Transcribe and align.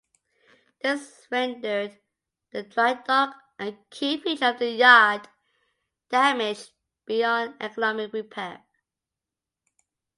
This 0.81 1.27
rendered 1.29 1.99
the 2.49 2.63
drydock, 2.63 3.35
a 3.59 3.77
key 3.91 4.17
feature 4.19 4.45
of 4.49 4.57
the 4.57 4.71
yard, 4.71 5.27
damaged 6.09 6.71
beyond 7.05 7.53
economic 7.59 8.11
repair. 8.11 8.63